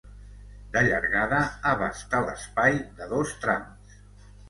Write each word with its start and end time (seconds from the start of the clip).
De 0.77 0.81
llargada, 0.87 1.43
abasta 1.73 2.25
l'espai 2.25 2.83
de 2.99 3.13
dos 3.15 3.39
trams. 3.47 3.99